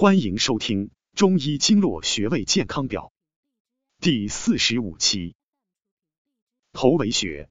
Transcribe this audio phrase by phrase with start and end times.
[0.00, 3.12] 欢迎收听《中医经络穴位健康表》
[4.00, 5.34] 第四十五期。
[6.72, 7.50] 头维穴，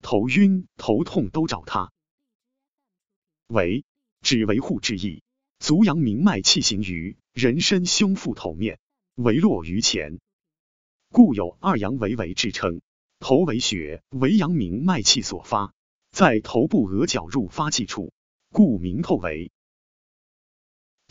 [0.00, 1.90] 头晕、头痛都找它。
[3.48, 3.84] 维，
[4.20, 5.24] 指维护之意，
[5.58, 8.78] 足阳明脉气行于人身胸腹头面，
[9.16, 10.20] 维络于前，
[11.10, 12.82] 故有二阳维维之称。
[13.18, 15.74] 头维穴为阳明脉气所发，
[16.12, 18.12] 在头部额角入发际处，
[18.52, 19.50] 故名头维。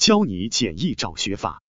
[0.03, 1.63] 教你简易找穴法，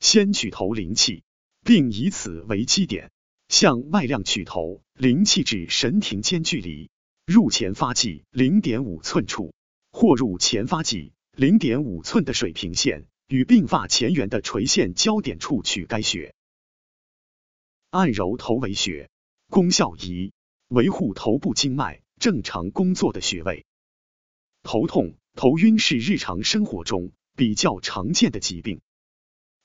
[0.00, 1.22] 先取头灵气，
[1.64, 3.12] 并以此为基点，
[3.46, 6.90] 向外量取头灵气至神庭间距离，
[7.24, 9.54] 入前发际零点五寸处，
[9.92, 16.34] 或入前发际零点五寸的水平线与鬓发前缘的垂线交点处取该穴。
[17.90, 19.08] 按揉头维穴，
[19.48, 20.32] 功效一：
[20.66, 23.64] 维护头部经脉正常工作的穴位。
[24.64, 27.12] 头痛、头晕是日常生活中。
[27.36, 28.80] 比较常见的疾病，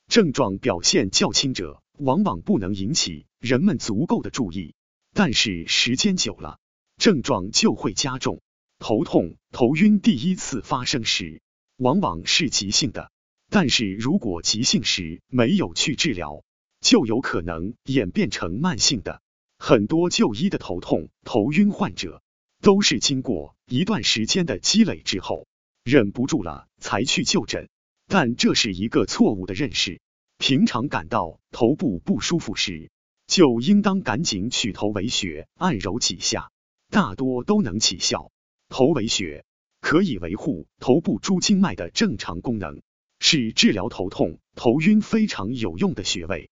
[0.08, 4.74] 症状表现较轻者，往往不能引起人们足够的注意，
[5.12, 6.58] 但是时间久了，
[6.96, 8.42] 症状就会加重。
[8.80, 11.42] 头痛、头晕第一次发生时，
[11.76, 13.12] 往往是急性的，
[13.50, 16.42] 但是如果急性时没有去治疗，
[16.80, 19.22] 就有可能演变成慢性的。
[19.58, 22.22] 很多就医的头痛、头晕患者，
[22.62, 25.46] 都是经过一段时间的积累之后。
[25.84, 27.68] 忍不住了才去就诊，
[28.06, 30.00] 但这是一个错误的认识。
[30.38, 32.90] 平常感到头部不舒服时，
[33.26, 36.50] 就应当赶紧取头维穴按揉几下，
[36.88, 38.32] 大多都能起效。
[38.68, 39.44] 头维穴
[39.80, 42.80] 可以维护头部诸经脉的正常功能，
[43.18, 46.50] 是治疗头痛、头晕非常有用的穴位。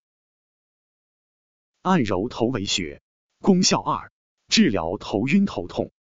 [1.81, 3.01] 按揉头维穴
[3.41, 4.13] 功效二：
[4.49, 5.93] 治疗头晕头痛。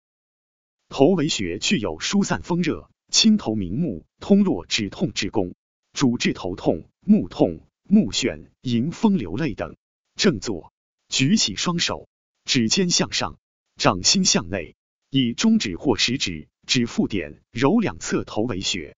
[0.88, 2.90] 头维穴具有疏散风热。
[3.10, 5.54] 清头明目、通络止痛之功，
[5.92, 9.76] 主治头痛、目痛、目眩、迎风流泪等。
[10.14, 10.72] 正坐，
[11.08, 12.08] 举起双手，
[12.44, 13.38] 指尖向上，
[13.76, 14.76] 掌心向内，
[15.10, 18.94] 以中指或食指指腹点揉两侧头维穴。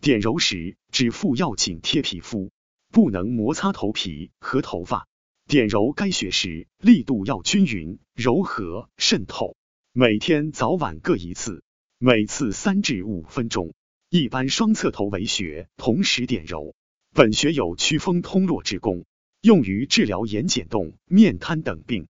[0.00, 2.50] 点揉时，指腹要紧贴皮肤，
[2.90, 5.06] 不能摩擦头皮和头发。
[5.46, 9.56] 点揉该穴时，力度要均匀、柔和、渗透。
[9.92, 11.62] 每天早晚各一次。
[12.04, 13.74] 每次三至五分钟，
[14.08, 16.74] 一般双侧头维穴同时点揉。
[17.12, 19.04] 本穴有祛风通络之功，
[19.40, 22.08] 用于治疗眼睑动、面瘫等病。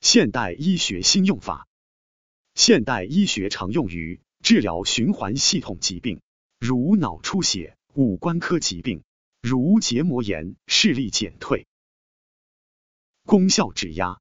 [0.00, 1.68] 现代医学新用法，
[2.56, 6.20] 现代医学常用于治疗循环系统疾病，
[6.58, 9.04] 如脑出血；五官科疾病，
[9.40, 11.68] 如结膜炎、视力减退。
[13.24, 14.20] 功效指压，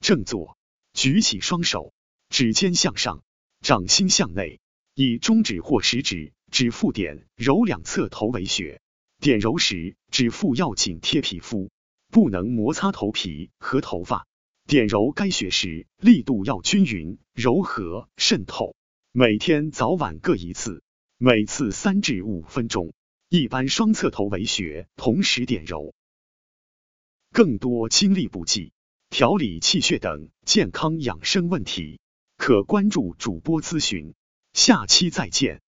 [0.00, 0.58] 正坐，
[0.92, 1.94] 举起双手。
[2.28, 3.22] 指尖向上，
[3.60, 4.60] 掌心向内，
[4.94, 8.80] 以中指或食指指腹点揉两侧头维穴。
[9.20, 11.70] 点揉时，指腹要紧贴皮肤，
[12.10, 14.26] 不能摩擦头皮和头发。
[14.66, 18.76] 点揉该穴时，力度要均匀、柔和、渗透。
[19.12, 20.82] 每天早晚各一次，
[21.16, 22.92] 每次三至五分钟。
[23.28, 25.94] 一般双侧头维穴同时点揉。
[27.32, 28.72] 更多精力补剂、
[29.08, 31.98] 调理气血等健康养生问题。
[32.46, 34.14] 可关注主播咨询，
[34.52, 35.62] 下期再见。